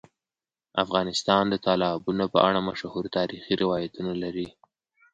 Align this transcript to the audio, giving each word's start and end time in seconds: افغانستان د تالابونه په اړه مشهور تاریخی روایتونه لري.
افغانستان 0.83 1.43
د 1.49 1.55
تالابونه 1.67 2.23
په 2.33 2.39
اړه 2.47 2.59
مشهور 2.69 3.05
تاریخی 3.17 3.53
روایتونه 3.63 4.11
لري. 4.23 4.47